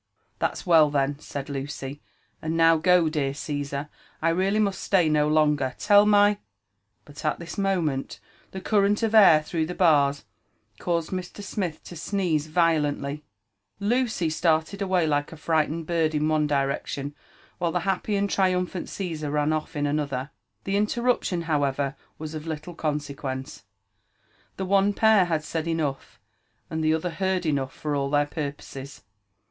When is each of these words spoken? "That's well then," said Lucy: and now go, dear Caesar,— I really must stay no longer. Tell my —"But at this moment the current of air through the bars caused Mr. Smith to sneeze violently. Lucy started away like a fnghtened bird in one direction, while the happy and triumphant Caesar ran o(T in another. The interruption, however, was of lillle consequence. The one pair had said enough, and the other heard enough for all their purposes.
"That's 0.39 0.65
well 0.65 0.89
then," 0.89 1.19
said 1.19 1.47
Lucy: 1.47 2.01
and 2.41 2.57
now 2.57 2.75
go, 2.77 3.07
dear 3.07 3.35
Caesar,— 3.35 3.87
I 4.19 4.29
really 4.29 4.57
must 4.57 4.81
stay 4.81 5.07
no 5.07 5.27
longer. 5.27 5.75
Tell 5.77 6.07
my 6.07 6.39
—"But 7.05 7.23
at 7.23 7.37
this 7.37 7.55
moment 7.55 8.19
the 8.49 8.61
current 8.61 9.03
of 9.03 9.13
air 9.13 9.43
through 9.43 9.67
the 9.67 9.75
bars 9.75 10.23
caused 10.79 11.11
Mr. 11.11 11.43
Smith 11.43 11.83
to 11.83 11.95
sneeze 11.95 12.47
violently. 12.47 13.23
Lucy 13.79 14.27
started 14.31 14.81
away 14.81 15.05
like 15.05 15.31
a 15.31 15.35
fnghtened 15.35 15.85
bird 15.85 16.15
in 16.15 16.27
one 16.27 16.47
direction, 16.47 17.13
while 17.59 17.71
the 17.71 17.81
happy 17.81 18.15
and 18.15 18.27
triumphant 18.27 18.89
Caesar 18.89 19.29
ran 19.29 19.53
o(T 19.53 19.77
in 19.77 19.85
another. 19.85 20.31
The 20.63 20.77
interruption, 20.77 21.43
however, 21.43 21.95
was 22.17 22.33
of 22.33 22.45
lillle 22.47 22.75
consequence. 22.75 23.65
The 24.57 24.65
one 24.65 24.93
pair 24.93 25.25
had 25.25 25.43
said 25.43 25.67
enough, 25.67 26.19
and 26.71 26.83
the 26.83 26.95
other 26.95 27.11
heard 27.11 27.45
enough 27.45 27.73
for 27.75 27.93
all 27.95 28.09
their 28.09 28.25
purposes. 28.25 29.03